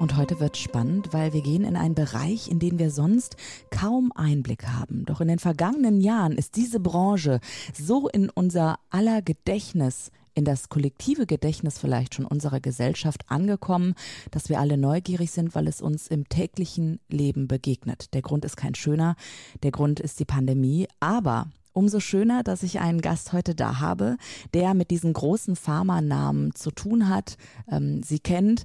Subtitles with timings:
[0.00, 3.36] Und heute wird spannend, weil wir gehen in einen Bereich, in den wir sonst
[3.68, 5.04] kaum Einblick haben.
[5.04, 7.38] Doch in den vergangenen Jahren ist diese Branche
[7.78, 13.94] so in unser aller Gedächtnis in das kollektive Gedächtnis vielleicht schon unserer Gesellschaft angekommen,
[14.30, 18.14] dass wir alle neugierig sind, weil es uns im täglichen Leben begegnet.
[18.14, 19.16] Der Grund ist kein schöner,
[19.62, 24.16] der Grund ist die Pandemie, aber Umso schöner, dass ich einen Gast heute da habe,
[24.54, 27.36] der mit diesen großen Pharmanamen zu tun hat,
[27.70, 28.64] ähm, sie kennt,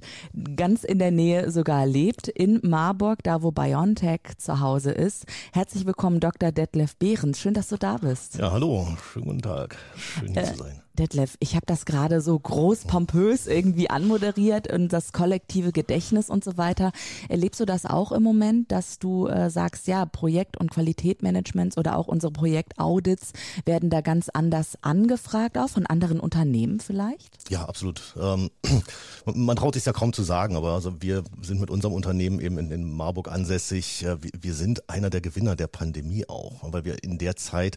[0.56, 5.26] ganz in der Nähe sogar lebt, in Marburg, da wo BioNTech zu Hause ist.
[5.52, 6.52] Herzlich willkommen, Dr.
[6.52, 7.38] Detlef Behrens.
[7.38, 8.38] Schön, dass du da bist.
[8.38, 9.76] Ja, hallo, schönen guten Tag.
[9.96, 10.82] Schön hier äh, zu sein.
[10.96, 16.42] Detlef, ich habe das gerade so groß pompös irgendwie anmoderiert und das kollektive Gedächtnis und
[16.42, 16.92] so weiter.
[17.28, 21.96] Erlebst du das auch im Moment, dass du äh, sagst, ja, Projekt- und Qualitätsmanagements oder
[21.96, 23.32] auch unsere Projektaudits
[23.64, 27.50] werden da ganz anders angefragt, auch von anderen Unternehmen vielleicht?
[27.50, 28.14] Ja, absolut.
[28.20, 28.50] Ähm,
[29.26, 32.58] man traut sich ja kaum zu sagen, aber also wir sind mit unserem Unternehmen eben
[32.58, 34.02] in, in Marburg ansässig.
[34.02, 37.76] Wir, wir sind einer der Gewinner der Pandemie auch, weil wir in der Zeit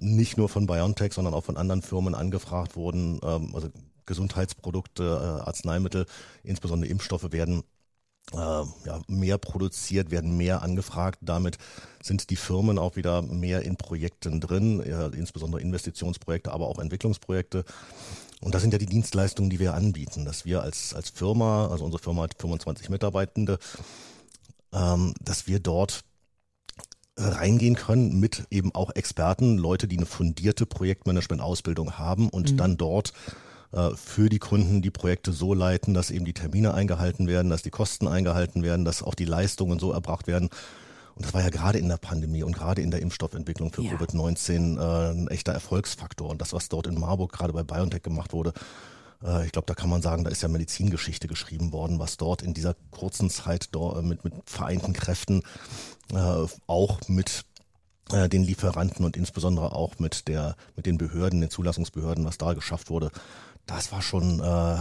[0.00, 3.20] nicht nur von BioNTech, sondern auch von anderen Firmen angefragt wurden.
[3.22, 3.68] Ähm, also
[4.08, 6.06] Gesundheitsprodukte, äh, Arzneimittel,
[6.42, 7.62] insbesondere Impfstoffe werden
[8.32, 11.18] äh, ja, mehr produziert, werden mehr angefragt.
[11.22, 11.58] Damit
[12.02, 17.64] sind die Firmen auch wieder mehr in Projekten drin, äh, insbesondere Investitionsprojekte, aber auch Entwicklungsprojekte.
[18.40, 21.84] Und das sind ja die Dienstleistungen, die wir anbieten, dass wir als, als Firma, also
[21.84, 23.58] unsere Firma hat 25 Mitarbeitende,
[24.72, 26.04] ähm, dass wir dort
[27.18, 32.56] reingehen können mit eben auch Experten, Leute, die eine fundierte Projektmanagement-Ausbildung haben und mhm.
[32.56, 33.12] dann dort
[33.72, 37.62] äh, für die Kunden die Projekte so leiten, dass eben die Termine eingehalten werden, dass
[37.62, 40.48] die Kosten eingehalten werden, dass auch die Leistungen so erbracht werden.
[41.16, 43.92] Und das war ja gerade in der Pandemie und gerade in der Impfstoffentwicklung für ja.
[43.92, 46.30] Covid-19 äh, ein echter Erfolgsfaktor.
[46.30, 48.52] Und das, was dort in Marburg gerade bei BioNTech gemacht wurde,
[49.44, 52.54] ich glaube, da kann man sagen, da ist ja Medizingeschichte geschrieben worden, was dort in
[52.54, 55.42] dieser kurzen Zeit dort mit, mit vereinten Kräften
[56.12, 57.44] äh, auch mit
[58.12, 62.52] äh, den Lieferanten und insbesondere auch mit der mit den Behörden, den Zulassungsbehörden, was da
[62.52, 63.10] geschafft wurde,
[63.68, 64.78] das war schon äh, äh,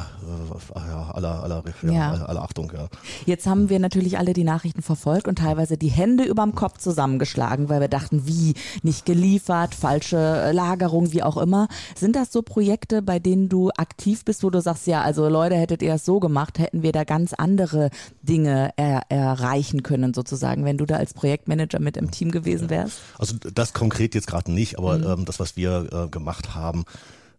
[0.75, 2.11] ja, aller, aller, ja, ja.
[2.25, 2.71] aller Achtung.
[2.73, 2.87] Ja.
[3.25, 7.67] Jetzt haben wir natürlich alle die Nachrichten verfolgt und teilweise die Hände überm Kopf zusammengeschlagen,
[7.67, 8.53] weil wir dachten, wie
[8.83, 11.67] nicht geliefert, falsche Lagerung, wie auch immer.
[11.95, 15.55] Sind das so Projekte, bei denen du aktiv bist, wo du sagst, ja, also Leute,
[15.55, 17.89] hättet ihr es so gemacht, hätten wir da ganz andere
[18.21, 22.99] Dinge er, erreichen können, sozusagen, wenn du da als Projektmanager mit im Team gewesen wärst?
[23.19, 25.03] Also das konkret jetzt gerade nicht, aber mhm.
[25.19, 26.85] ähm, das, was wir äh, gemacht haben,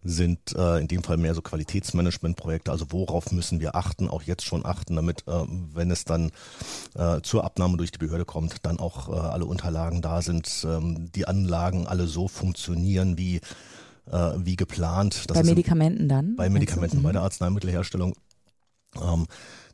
[0.04, 2.70] sind äh, in dem Fall mehr so Qualitätsmanagementprojekte.
[2.70, 5.44] Also worauf müssen wir achten, auch jetzt schon achten, damit, äh,
[5.74, 6.30] wenn es dann
[6.94, 11.10] äh, zur Abnahme durch die Behörde kommt, dann auch äh, alle Unterlagen da sind, ähm,
[11.12, 13.40] die Anlagen alle so funktionieren wie
[14.10, 15.24] äh, wie geplant.
[15.28, 16.36] Das bei Medikamenten dann?
[16.36, 18.14] Bei Medikamenten, bei der Arzneimittelherstellung.
[19.00, 19.26] Ähm,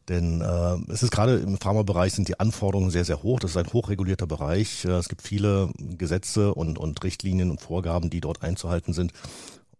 [0.08, 3.40] denn äh, es ist gerade im Pharmabereich sind die Anforderungen sehr, sehr hoch.
[3.40, 4.84] Das ist ein hochregulierter Bereich.
[4.84, 9.12] Äh, es gibt viele Gesetze und, und Richtlinien und Vorgaben, die dort einzuhalten sind.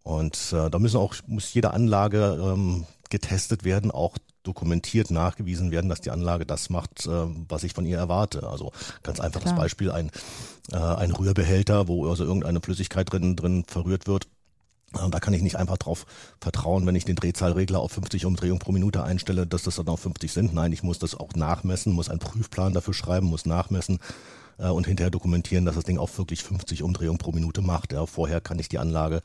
[0.04, 5.88] Und äh, da müssen auch, muss jede Anlage ähm, getestet werden, auch dokumentiert nachgewiesen werden,
[5.88, 8.46] dass die Anlage das macht, äh, was ich von ihr erwarte.
[8.46, 8.70] Also
[9.02, 9.56] ganz einfaches Klar.
[9.56, 10.10] Beispiel, ein,
[10.70, 14.26] äh, ein Rührbehälter, wo also irgendeine Flüssigkeit drin, drin verrührt wird.
[14.94, 16.04] Äh, da kann ich nicht einfach drauf
[16.38, 19.98] vertrauen, wenn ich den Drehzahlregler auf 50 Umdrehungen pro Minute einstelle, dass das dann auch
[19.98, 20.52] 50 sind.
[20.52, 24.00] Nein, ich muss das auch nachmessen, muss einen Prüfplan dafür schreiben, muss nachmessen
[24.58, 27.92] äh, und hinterher dokumentieren, dass das Ding auch wirklich 50 Umdrehungen pro Minute macht.
[27.92, 29.22] Ja, vorher kann ich die Anlage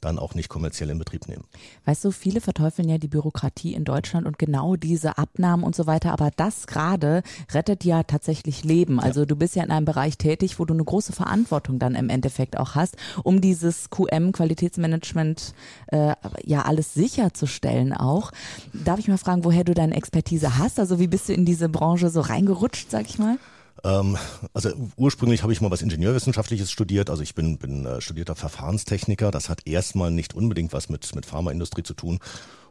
[0.00, 1.44] dann auch nicht kommerziell in Betrieb nehmen.
[1.84, 5.86] Weißt du, viele verteufeln ja die Bürokratie in Deutschland und genau diese Abnahmen und so
[5.86, 9.00] weiter, aber das gerade rettet ja tatsächlich Leben.
[9.00, 9.26] Also ja.
[9.26, 12.58] du bist ja in einem Bereich tätig, wo du eine große Verantwortung dann im Endeffekt
[12.58, 15.54] auch hast, um dieses QM-Qualitätsmanagement
[15.88, 16.14] äh,
[16.44, 18.32] ja alles sicherzustellen auch.
[18.72, 20.80] Darf ich mal fragen, woher du deine Expertise hast?
[20.80, 23.38] Also wie bist du in diese Branche so reingerutscht, sag ich mal?
[23.84, 24.16] Ähm,
[24.52, 27.10] also ursprünglich habe ich mal was Ingenieurwissenschaftliches studiert.
[27.10, 29.30] Also ich bin, bin äh, studierter Verfahrenstechniker.
[29.30, 32.18] Das hat erstmal nicht unbedingt was mit, mit Pharmaindustrie zu tun.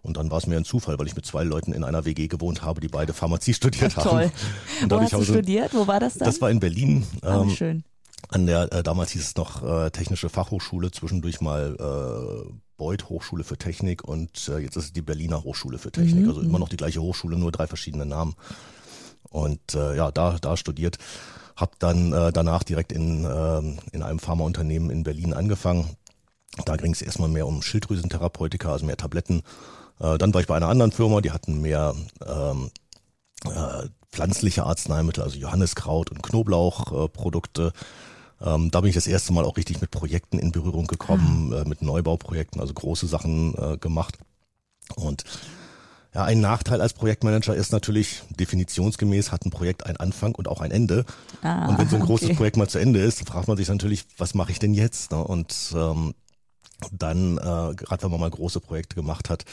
[0.02, 2.28] Und dann war es mir ein Zufall, weil ich mit zwei Leuten in einer WG
[2.28, 4.10] gewohnt habe, die beide Pharmazie studiert haben.
[4.10, 4.32] Toll.
[4.90, 5.74] Wo hast du studiert?
[5.74, 6.26] Wo war das dann?
[6.26, 7.06] Das war in Berlin.
[7.22, 7.84] Ah, ähm, schön.
[8.30, 13.44] An der, äh, damals hieß es noch äh, Technische Fachhochschule, zwischendurch mal äh, Beuth Hochschule
[13.44, 16.24] für Technik und äh, jetzt ist es die Berliner Hochschule für Technik.
[16.24, 16.30] Mhm.
[16.30, 18.36] Also immer noch die gleiche Hochschule, nur drei verschiedene Namen.
[19.32, 20.98] Und äh, ja, da, da studiert,
[21.56, 23.60] habe dann äh, danach direkt in, äh,
[23.92, 25.98] in einem Pharmaunternehmen in Berlin angefangen.
[26.66, 29.44] Da ging es erstmal mehr um Schilddrüsentherapeutika, also mehr Tabletten.
[30.00, 31.96] Äh, dann war ich bei einer anderen Firma, die hatten mehr
[32.26, 32.72] ähm,
[33.46, 37.74] äh, pflanzliche Arzneimittel, also Johanniskraut und Knoblauchprodukte.
[38.42, 41.54] Äh, ähm, da bin ich das erste Mal auch richtig mit Projekten in Berührung gekommen,
[41.54, 41.62] ah.
[41.62, 44.18] äh, mit Neubauprojekten, also große Sachen äh, gemacht.
[44.96, 45.24] Und
[46.14, 50.62] ja, ein Nachteil als Projektmanager ist natürlich, definitionsgemäß hat ein Projekt einen Anfang und auch
[50.62, 51.06] ein Ende.
[51.42, 52.38] Ah, und wenn so ein großes okay.
[52.38, 55.12] Projekt mal zu Ende ist, fragt man sich natürlich, was mache ich denn jetzt?
[55.12, 55.24] Ne?
[55.24, 56.16] Und ähm,
[56.92, 59.46] dann, äh, gerade wenn man mal große Projekte gemacht hat,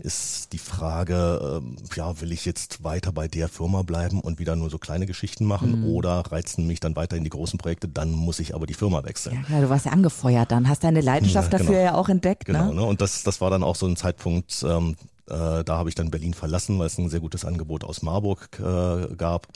[0.00, 4.54] ist die Frage, ähm, ja, will ich jetzt weiter bei der Firma bleiben und wieder
[4.54, 5.86] nur so kleine Geschichten machen mhm.
[5.86, 9.02] oder reizen mich dann weiter in die großen Projekte, dann muss ich aber die Firma
[9.02, 9.44] wechseln.
[9.48, 11.70] Ja, du warst ja angefeuert dann, hast deine Leidenschaft ja, genau.
[11.70, 12.44] dafür ja auch entdeckt.
[12.44, 12.74] Genau, ne?
[12.74, 12.84] ne?
[12.84, 16.10] und das, das war dann auch so ein Zeitpunkt, ähm, äh, da habe ich dann
[16.10, 19.48] Berlin verlassen, weil es ein sehr gutes Angebot aus Marburg äh, gab.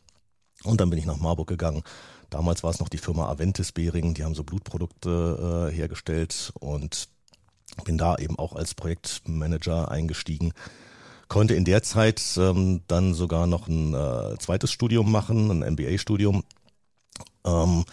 [0.65, 1.83] Und dann bin ich nach Marburg gegangen.
[2.31, 7.09] Damals war es noch die Firma Aventis Behring, die haben so Blutprodukte äh, hergestellt und
[7.85, 10.53] bin da eben auch als Projektmanager eingestiegen.
[11.29, 16.43] Konnte in der Zeit ähm, dann sogar noch ein äh, zweites Studium machen, ein MBA-Studium,
[17.45, 17.85] ähm,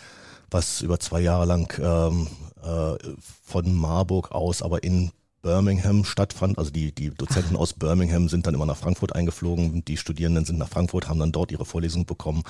[0.51, 2.27] was über zwei Jahre lang ähm,
[2.61, 2.97] äh,
[3.43, 5.11] von Marburg aus, aber in
[5.41, 6.57] Birmingham stattfand.
[6.57, 9.83] Also die, die Dozenten aus Birmingham sind dann immer nach Frankfurt eingeflogen.
[9.85, 12.43] Die Studierenden sind nach Frankfurt, haben dann dort ihre Vorlesung bekommen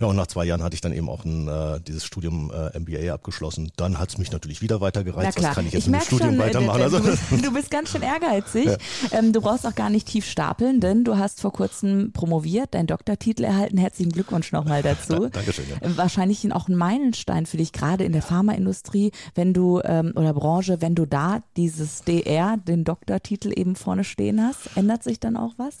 [0.00, 2.78] ja, und nach zwei Jahren hatte ich dann eben auch ein, äh, dieses Studium äh,
[2.78, 3.70] MBA abgeschlossen.
[3.76, 5.40] Dann hat es mich natürlich wieder weitergereizt.
[5.40, 6.82] Was kann ich jetzt ich mit dem Studium schon, äh, weitermachen?
[6.82, 8.66] Also, du, bist, du bist ganz schön ehrgeizig.
[8.66, 8.76] Ja.
[9.12, 12.86] Ähm, du brauchst auch gar nicht tief stapeln, denn du hast vor kurzem promoviert, deinen
[12.86, 13.78] Doktortitel erhalten.
[13.78, 15.14] Herzlichen Glückwunsch nochmal dazu.
[15.14, 15.64] Da, Dankeschön.
[15.70, 15.76] Ja.
[15.86, 20.34] Ähm, wahrscheinlich auch ein Meilenstein für dich, gerade in der Pharmaindustrie, wenn du ähm, oder
[20.34, 24.76] Branche, wenn du da dieses DR, den Doktortitel eben vorne stehen hast.
[24.76, 25.78] Ändert sich dann auch was?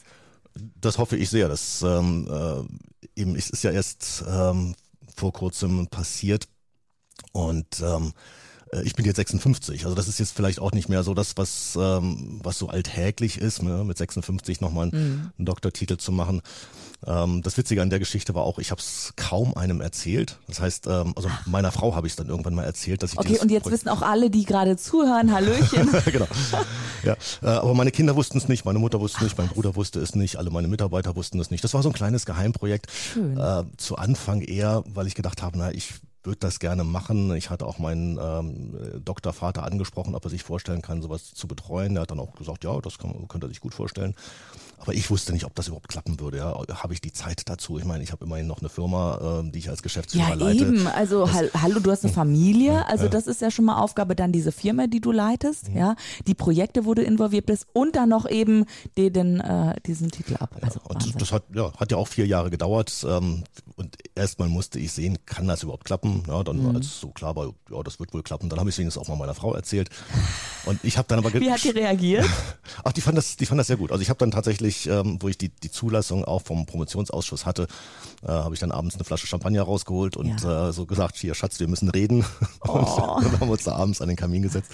[0.80, 1.48] Das hoffe ich sehr.
[1.48, 4.74] Das ähm, äh, eben ist, ist ja erst ähm,
[5.16, 6.48] vor kurzem passiert
[7.32, 8.12] und ähm,
[8.72, 11.36] äh, ich bin jetzt 56, also das ist jetzt vielleicht auch nicht mehr so das,
[11.36, 13.84] was, ähm, was so alltäglich ist, ne?
[13.84, 15.30] mit 56 nochmal einen, mhm.
[15.38, 16.42] einen Doktortitel zu machen.
[17.06, 20.38] Ähm, das Witzige an der Geschichte war auch, ich habe es kaum einem erzählt.
[20.46, 23.18] Das heißt, ähm, also meiner Frau habe ich es dann irgendwann mal erzählt, dass ich
[23.18, 25.88] Okay, und jetzt Projekt wissen auch alle, die gerade zuhören, Hallöchen.
[26.12, 26.26] genau.
[27.02, 29.76] Ja, äh, aber meine Kinder wussten es nicht, meine Mutter wusste es nicht, mein Bruder
[29.76, 31.62] wusste es nicht, alle meine Mitarbeiter wussten es nicht.
[31.64, 32.90] Das war so ein kleines Geheimprojekt.
[32.90, 33.38] Schön.
[33.38, 37.34] Äh, zu Anfang eher, weil ich gedacht habe, na, ich würde das gerne machen.
[37.34, 41.96] Ich hatte auch meinen ähm, Doktorvater angesprochen, ob er sich vorstellen kann, sowas zu betreuen.
[41.96, 44.14] Er hat dann auch gesagt, ja, das kann, könnte er sich gut vorstellen.
[44.78, 46.38] Aber ich wusste nicht, ob das überhaupt klappen würde.
[46.38, 46.62] Ja.
[46.82, 47.78] Habe ich die Zeit dazu?
[47.78, 50.64] Ich meine, ich habe immerhin noch eine Firma, äh, die ich als Geschäftsführer ja, leite.
[50.66, 50.86] Eben.
[50.88, 52.86] Also das, hallo, du hast eine Familie.
[52.86, 55.70] Also das ist ja schon mal Aufgabe dann diese Firma, die du leitest.
[55.70, 55.76] Mhm.
[55.76, 58.66] Ja, die Projekte, wo du involviert bist und dann noch eben
[58.98, 60.56] den, äh, diesen Titel ab.
[60.60, 63.06] Also ja, und das hat ja, hat ja auch vier Jahre gedauert.
[63.08, 63.44] Ähm,
[63.76, 66.13] und erstmal musste ich sehen, kann das überhaupt klappen?
[66.28, 66.76] Ja, dann mhm.
[66.76, 68.48] als so klar war, ja, das wird wohl klappen.
[68.48, 69.88] Dann habe ich es auch mal meiner Frau erzählt.
[70.66, 72.26] Und ich habe dann aber wie hat die reagiert?
[72.84, 73.90] Ach, die fand das, die fand das sehr gut.
[73.90, 77.46] Also ich habe dann tatsächlich ich, ähm, wo ich die, die Zulassung auch vom Promotionsausschuss
[77.46, 77.66] hatte,
[78.22, 80.68] äh, habe ich dann abends eine Flasche Champagner rausgeholt und ja.
[80.68, 82.24] äh, so gesagt, hier Schatz, wir müssen reden.
[82.66, 82.78] Oh.
[82.78, 84.70] Und dann haben wir uns da abends an den Kamin gesetzt.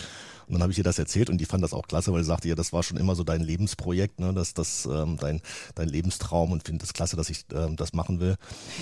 [0.50, 2.26] Und dann habe ich ihr das erzählt und die fand das auch klasse, weil sie
[2.26, 5.40] sagte, ja, das war schon immer so dein Lebensprojekt, ne, das, das ähm, dein,
[5.76, 8.34] dein Lebenstraum und finde es klasse, dass ich ähm, das machen will.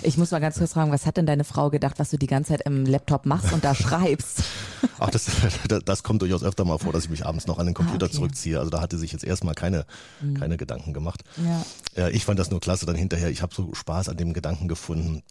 [0.02, 2.26] Ich muss mal ganz kurz fragen, was hat denn deine Frau gedacht, was du die
[2.26, 4.42] ganze Zeit im Laptop machst und da schreibst?
[4.98, 5.30] Ach, das,
[5.84, 8.08] das kommt durchaus öfter mal vor, dass ich mich abends noch an den Computer ah,
[8.08, 8.16] okay.
[8.16, 8.58] zurückziehe.
[8.58, 9.84] Also da hatte sich jetzt erstmal keine,
[10.22, 10.34] mhm.
[10.34, 11.22] keine Gedanken gemacht.
[11.36, 12.08] Ja.
[12.08, 13.28] Ich fand das nur klasse dann hinterher.
[13.28, 15.22] Ich habe so Spaß an dem Gedanken gefunden,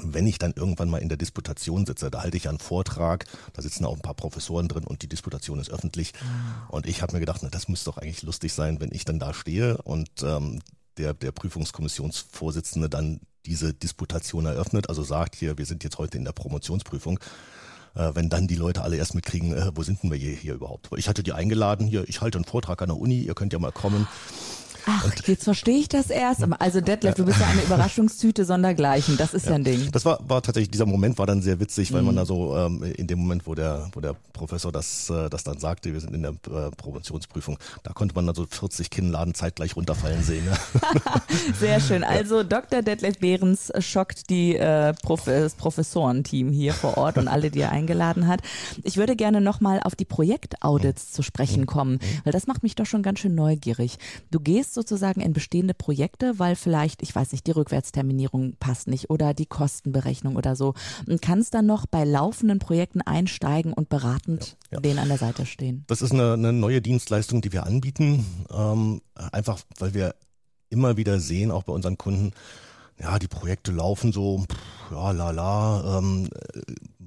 [0.00, 3.26] wenn ich dann irgendwann mal in der Disputation sitze, da halte ich ja einen Vortrag,
[3.52, 6.12] da sitzen auch ein paar Professoren drin und die Disputation ist öffentlich.
[6.20, 6.68] Ah.
[6.68, 9.18] Und ich habe mir gedacht, na, das muss doch eigentlich lustig sein, wenn ich dann
[9.18, 10.60] da stehe und ähm,
[10.96, 16.24] der, der Prüfungskommissionsvorsitzende dann diese Disputation eröffnet, also sagt hier, wir sind jetzt heute in
[16.24, 17.18] der Promotionsprüfung.
[17.94, 20.54] Äh, wenn dann die Leute alle erst mitkriegen, äh, wo sind denn wir hier, hier
[20.54, 20.88] überhaupt?
[20.96, 23.58] Ich hatte die eingeladen, hier, ich halte einen Vortrag an der Uni, ihr könnt ja
[23.58, 24.06] mal kommen.
[24.86, 26.44] Ach, und, jetzt verstehe ich das erst.
[26.58, 29.16] Also Detlef, du bist ja eine Überraschungstüte sondergleichen.
[29.16, 29.90] Das ist ja, ja ein Ding.
[29.92, 32.06] Das war, war tatsächlich, dieser Moment war dann sehr witzig, weil mhm.
[32.06, 35.44] man da so ähm, in dem Moment, wo der, wo der Professor das, äh, das
[35.44, 39.34] dann sagte, wir sind in der äh, Promotionsprüfung, da konnte man dann so 40 Kinnladen
[39.34, 40.46] zeitgleich runterfallen sehen.
[40.46, 41.22] Ja.
[41.58, 42.04] sehr schön.
[42.04, 42.82] Also Dr.
[42.82, 47.72] Detlef Behrens schockt die äh, Prof das Professorenteam hier vor Ort und alle, die er
[47.72, 48.40] eingeladen hat.
[48.82, 51.14] Ich würde gerne nochmal auf die Projektaudits mhm.
[51.14, 52.20] zu sprechen kommen, mhm.
[52.24, 53.98] weil das macht mich doch schon ganz schön neugierig.
[54.30, 59.10] Du gehst sozusagen in bestehende Projekte, weil vielleicht, ich weiß nicht, die Rückwärtsterminierung passt nicht
[59.10, 60.74] oder die Kostenberechnung oder so
[61.06, 64.80] und kannst dann noch bei laufenden Projekten einsteigen und beratend ja, ja.
[64.80, 65.84] denen an der Seite stehen.
[65.86, 69.00] Das ist eine, eine neue Dienstleistung, die wir anbieten, ähm,
[69.32, 70.14] einfach weil wir
[70.68, 72.32] immer wieder sehen, auch bei unseren Kunden,
[72.98, 74.44] ja, die Projekte laufen so,
[74.90, 76.28] ja, la la, ähm,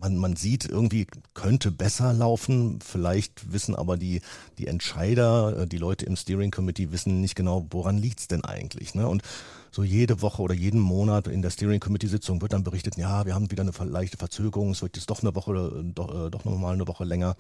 [0.04, 2.80] man, man sieht, irgendwie könnte besser laufen.
[2.84, 4.22] Vielleicht wissen aber die,
[4.58, 8.96] die Entscheider, äh, die Leute im Steering Committee wissen nicht genau, woran liegt's denn eigentlich.
[8.96, 9.08] Ne?
[9.08, 9.24] Und
[9.72, 13.26] so jede Woche oder jeden Monat in der Steering Committee Sitzung wird dann berichtet, ja,
[13.26, 16.44] wir haben wieder eine leichte Verzögerung, es wird jetzt doch eine Woche, doch, äh, doch
[16.44, 17.36] nochmal eine Woche länger.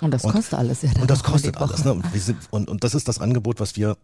[0.00, 0.90] Und das und, kostet alles, ja.
[0.98, 1.84] Und das kostet alles.
[1.84, 1.92] Ne?
[1.92, 3.96] Und, sind, und, und das ist das Angebot, was wir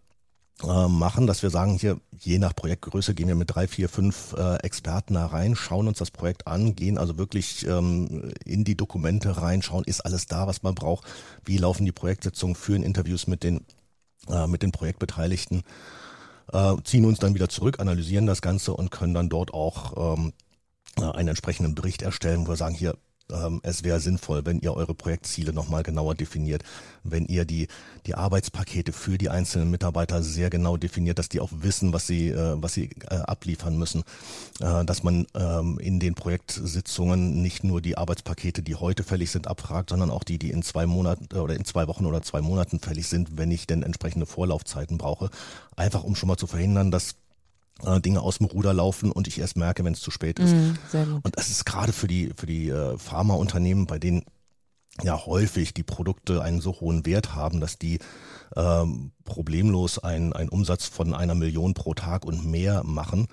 [0.64, 4.34] äh, machen, dass wir sagen, hier je nach Projektgröße gehen wir mit drei, vier, fünf
[4.36, 8.76] äh, Experten da rein, schauen uns das Projekt an, gehen also wirklich ähm, in die
[8.76, 11.06] Dokumente rein, schauen, ist alles da, was man braucht,
[11.44, 13.64] wie laufen die Projektsitzungen, führen Interviews mit den,
[14.28, 15.62] äh, mit den Projektbeteiligten,
[16.52, 20.32] äh, ziehen uns dann wieder zurück, analysieren das Ganze und können dann dort auch ähm,
[20.98, 22.96] äh, einen entsprechenden Bericht erstellen, wo wir sagen, hier,
[23.32, 26.62] ähm, es wäre sinnvoll, wenn ihr eure Projektziele nochmal genauer definiert,
[27.04, 27.68] wenn ihr die,
[28.06, 32.28] die Arbeitspakete für die einzelnen Mitarbeiter sehr genau definiert, dass die auch wissen, was sie,
[32.28, 34.02] äh, was sie äh, abliefern müssen,
[34.60, 39.46] äh, dass man ähm, in den Projektsitzungen nicht nur die Arbeitspakete, die heute fällig sind,
[39.46, 42.80] abfragt, sondern auch die, die in zwei Monaten oder in zwei Wochen oder zwei Monaten
[42.80, 45.30] fällig sind, wenn ich denn entsprechende Vorlaufzeiten brauche,
[45.76, 47.16] einfach um schon mal zu verhindern, dass
[47.84, 50.54] äh, Dinge aus dem Ruder laufen und ich erst merke, wenn es zu spät ist.
[50.54, 54.24] Mm, und das ist gerade für die für die äh, Pharmaunternehmen, bei denen
[55.02, 58.00] ja häufig die Produkte einen so hohen Wert haben, dass die
[58.56, 63.28] ähm, problemlos einen, einen Umsatz von einer Million pro Tag und mehr machen.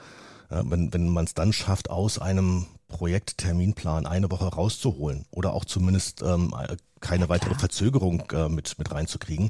[0.51, 5.65] Ja, wenn wenn man es dann schafft, aus einem Projektterminplan eine Woche rauszuholen oder auch
[5.65, 6.53] zumindest ähm,
[6.99, 9.49] keine weitere Verzögerung äh, mit, mit reinzukriegen,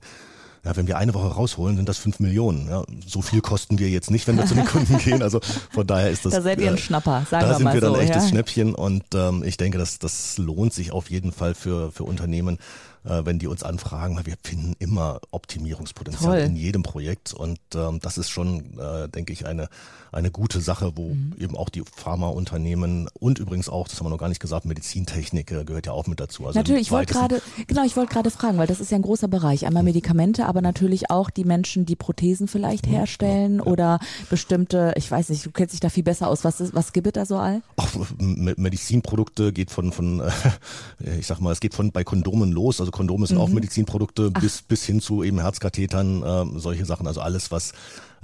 [0.65, 2.67] ja, wenn wir eine Woche rausholen, sind das fünf Millionen.
[2.67, 5.21] Ja, so viel kosten wir jetzt nicht, wenn wir zu den Kunden gehen.
[5.21, 5.39] Also
[5.71, 6.33] von daher ist das.
[6.33, 8.29] Da seid ihr ein Schnapper, sagen da wir sind wir dann so, echtes ja?
[8.29, 12.55] Schnäppchen und ähm, ich denke, dass das lohnt sich auf jeden Fall für, für Unternehmen,
[12.55, 12.59] äh,
[13.05, 16.47] wenn die uns anfragen, weil wir finden immer Optimierungspotenzial Toll.
[16.47, 19.69] in jedem Projekt und ähm, das ist schon, äh, denke ich, eine,
[20.11, 21.33] eine gute Sache, wo mhm.
[21.39, 25.51] eben auch die Pharmaunternehmen und übrigens auch, das haben wir noch gar nicht gesagt, Medizintechnik
[25.51, 26.47] äh, gehört ja auch mit dazu.
[26.47, 29.01] Also natürlich, ich wollte gerade, genau, ich wollte gerade fragen, weil das ist ja ein
[29.01, 29.65] großer Bereich.
[29.65, 33.71] Einmal Medikamente, aber natürlich auch die Menschen, die Prothesen vielleicht herstellen ja, ja.
[33.71, 36.43] oder bestimmte, ich weiß nicht, du kennst dich da viel besser aus.
[36.43, 37.61] Was, ist, was gibt es da so all?
[37.77, 40.31] Ach, Medizinprodukte geht von, von äh,
[41.19, 42.79] ich sag mal, es geht von bei Kondomen los.
[42.79, 43.43] Also Kondome sind mhm.
[43.43, 47.07] auch Medizinprodukte bis, bis hin zu eben Herzkathetern, äh, solche Sachen.
[47.07, 47.73] Also alles, was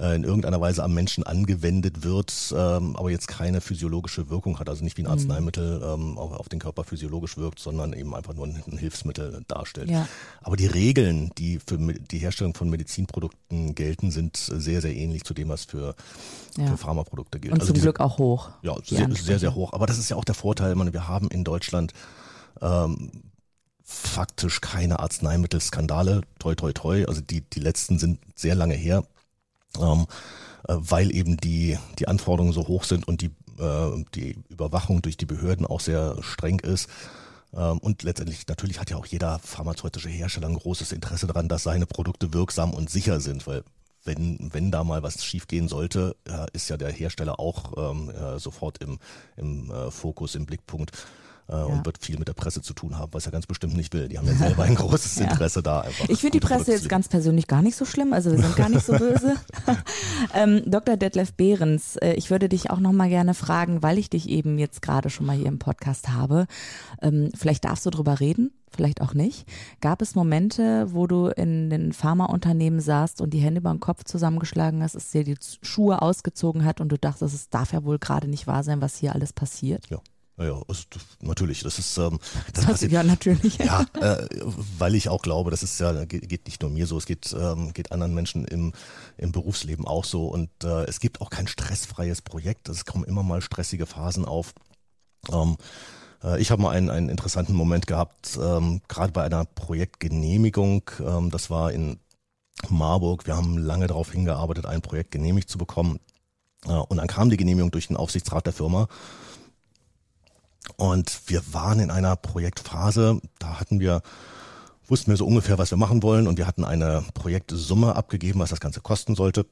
[0.00, 4.70] äh, in irgendeiner Weise am Menschen angewendet wird, ähm, aber jetzt keine physiologische Wirkung hat.
[4.70, 5.12] Also nicht wie ein mhm.
[5.12, 9.42] Arzneimittel ähm, auf, auf, den Körper physiologisch wirkt, sondern eben einfach nur ein, ein Hilfsmittel
[9.46, 9.90] darstellt.
[9.90, 10.08] Ja.
[10.40, 15.34] Aber die Regeln, die für die Herstellung von Medizinprodukten gelten, sind sehr, sehr ähnlich zu
[15.34, 15.94] dem, was für,
[16.56, 16.66] ja.
[16.66, 17.52] für Pharmaprodukte gilt.
[17.52, 18.48] Und also zum diese, Glück auch hoch.
[18.62, 19.74] Ja, sehr, sehr, sehr hoch.
[19.74, 20.74] Aber das ist ja auch der Vorteil.
[20.76, 21.92] meine, wir haben in Deutschland
[22.62, 23.10] ähm,
[23.84, 27.04] faktisch keine Arzneimittelskandale, toi toi toi.
[27.06, 29.04] Also die, die letzten sind sehr lange her,
[29.80, 30.06] ähm,
[30.68, 35.16] äh, weil eben die, die Anforderungen so hoch sind und die, äh, die Überwachung durch
[35.16, 36.88] die Behörden auch sehr streng ist.
[37.54, 41.64] Ähm, und letztendlich, natürlich hat ja auch jeder pharmazeutische Hersteller ein großes Interesse daran, dass
[41.64, 43.64] seine Produkte wirksam und sicher sind, weil
[44.04, 48.38] wenn, wenn da mal was schiefgehen sollte, äh, ist ja der Hersteller auch ähm, äh,
[48.38, 48.98] sofort im,
[49.36, 50.92] im äh, Fokus, im Blickpunkt
[51.52, 51.64] äh, ja.
[51.64, 54.08] und wird viel mit der Presse zu tun haben, was er ganz bestimmt nicht will.
[54.08, 55.24] Die haben ja selber ein großes ja.
[55.24, 56.08] Interesse da einfach.
[56.08, 58.68] Ich finde die Presse jetzt ganz persönlich gar nicht so schlimm, also wir sind gar
[58.68, 59.36] nicht so böse.
[60.34, 60.96] ähm, Dr.
[60.96, 64.58] Detlef Behrens, äh, ich würde dich auch noch mal gerne fragen, weil ich dich eben
[64.58, 66.46] jetzt gerade schon mal hier im Podcast habe.
[67.00, 69.46] Ähm, vielleicht darfst du drüber reden, vielleicht auch nicht.
[69.80, 74.04] Gab es Momente, wo du in den Pharmaunternehmen saßt und die Hände über den Kopf
[74.04, 77.98] zusammengeschlagen hast, es dir die Schuhe ausgezogen hat und du dachtest, es darf ja wohl
[77.98, 79.86] gerade nicht wahr sein, was hier alles passiert?
[79.90, 79.98] Ja.
[80.38, 80.82] Ja, also,
[81.20, 81.62] natürlich.
[81.62, 82.18] Das ist ähm,
[82.54, 83.58] das, das ja natürlich.
[83.58, 84.26] Ja, äh,
[84.78, 87.34] weil ich auch glaube, das ist ja geht, geht nicht nur mir so, es geht
[87.38, 88.72] ähm, geht anderen Menschen im
[89.18, 92.68] im Berufsleben auch so und äh, es gibt auch kein stressfreies Projekt.
[92.68, 94.54] Es kommen immer mal stressige Phasen auf.
[95.30, 95.56] Ähm,
[96.24, 100.90] äh, ich habe mal einen, einen interessanten Moment gehabt, ähm, gerade bei einer Projektgenehmigung.
[101.00, 101.98] Ähm, das war in
[102.68, 103.26] Marburg.
[103.26, 105.98] Wir haben lange darauf hingearbeitet, ein Projekt genehmigt zu bekommen.
[106.66, 108.88] Äh, und dann kam die Genehmigung durch den Aufsichtsrat der Firma.
[110.76, 114.02] Und wir waren in einer Projektphase, da hatten wir,
[114.86, 118.50] wussten wir so ungefähr, was wir machen wollen und wir hatten eine Projektsumme abgegeben, was
[118.50, 119.46] das Ganze kosten sollte.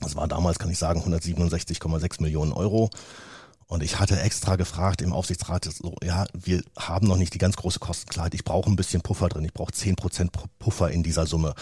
[0.00, 2.90] Das war damals, kann ich sagen, 167,6 Millionen Euro.
[3.66, 7.56] Und ich hatte extra gefragt im Aufsichtsrat, so, ja, wir haben noch nicht die ganz
[7.56, 8.32] große Kostenklarheit.
[8.34, 9.44] Ich brauche ein bisschen Puffer drin.
[9.44, 11.54] Ich brauche 10 Prozent Puffer in dieser Summe.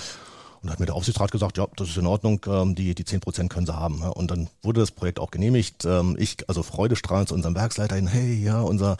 [0.62, 3.20] Und hat mir der Aufsichtsrat gesagt, ja, das ist in Ordnung, ähm, die, die 10
[3.20, 4.02] Prozent können sie haben.
[4.02, 5.84] Und dann wurde das Projekt auch genehmigt.
[5.84, 8.96] Ähm, ich, also freudestrahlend zu unserem Werksleiter hin, hey, ja, unser,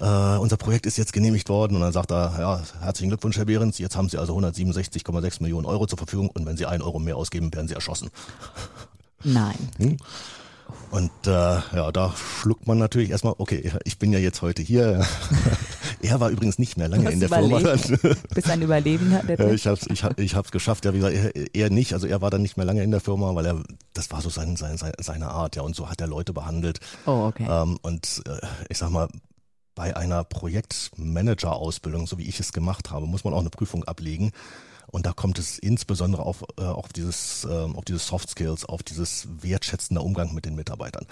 [0.00, 1.76] äh, unser Projekt ist jetzt genehmigt worden.
[1.76, 5.66] Und dann sagt er, ja, herzlichen Glückwunsch, Herr Behrens, jetzt haben Sie also 167,6 Millionen
[5.66, 8.10] Euro zur Verfügung und wenn Sie einen Euro mehr ausgeben, werden Sie erschossen.
[9.24, 9.56] Nein.
[9.78, 9.96] Hm?
[10.90, 15.04] Und äh, ja, da schluckt man natürlich erstmal, okay, ich bin ja jetzt heute hier.
[16.02, 17.80] er war übrigens nicht mehr lange in der überlebt.
[17.80, 18.16] Firma.
[18.34, 19.22] Bist ein Überlebender?
[19.52, 21.94] ich habe es ich, ich hab's geschafft, ja, wie gesagt, er, er, nicht.
[21.94, 23.62] Also er war dann nicht mehr lange in der Firma, weil er,
[23.92, 25.62] das war so sein, sein, seine Art, ja.
[25.62, 26.78] Und so hat er Leute behandelt.
[27.06, 27.46] Oh, okay.
[27.48, 29.08] Ähm, und äh, ich sag mal,
[29.74, 34.30] bei einer Projektmanager-Ausbildung, so wie ich es gemacht habe, muss man auch eine Prüfung ablegen.
[34.94, 38.84] Und da kommt es insbesondere auf, äh, auf, dieses, äh, auf diese Soft Skills, auf
[38.84, 41.04] dieses wertschätzende Umgang mit den Mitarbeitern.